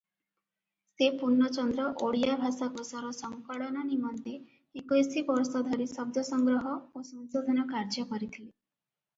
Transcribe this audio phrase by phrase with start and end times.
[0.99, 4.33] ସେ ପୂର୍ଣ୍ଣଚନ୍ଦ୍ର ଓଡ଼ିଆ ଭାଷାକୋଷର ସଂକଳନ ନିମନ୍ତେ
[4.83, 8.51] ଏକୋଇଶି ବର୍ଷ ଧରି ଶବ୍ଦ ସଂଗ୍ରହ ଓ ସଂଶୋଧନ କାର୍ଯ୍ୟ କରିଥିଲେ।